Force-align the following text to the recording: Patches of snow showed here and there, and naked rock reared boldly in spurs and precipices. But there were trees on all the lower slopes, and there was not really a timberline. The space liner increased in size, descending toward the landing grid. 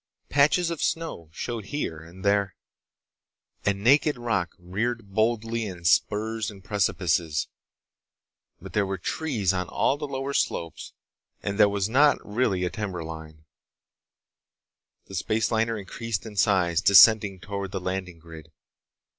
Patches 0.29 0.71
of 0.71 0.81
snow 0.81 1.29
showed 1.31 1.65
here 1.65 1.99
and 1.99 2.25
there, 2.25 2.55
and 3.65 3.83
naked 3.83 4.17
rock 4.17 4.55
reared 4.57 5.13
boldly 5.13 5.67
in 5.67 5.85
spurs 5.85 6.49
and 6.49 6.63
precipices. 6.63 7.47
But 8.59 8.73
there 8.73 8.87
were 8.87 8.97
trees 8.97 9.53
on 9.53 9.67
all 9.67 9.97
the 9.97 10.07
lower 10.07 10.33
slopes, 10.33 10.93
and 11.43 11.59
there 11.59 11.69
was 11.69 11.87
not 11.87 12.17
really 12.25 12.63
a 12.63 12.71
timberline. 12.71 13.45
The 15.05 15.13
space 15.13 15.51
liner 15.51 15.77
increased 15.77 16.25
in 16.25 16.35
size, 16.35 16.81
descending 16.81 17.39
toward 17.39 17.69
the 17.69 17.79
landing 17.79 18.17
grid. 18.17 18.51